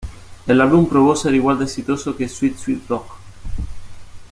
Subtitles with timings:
[0.47, 3.05] El álbum probó ser igual de exitoso que "Sweet, Sweet Rock!".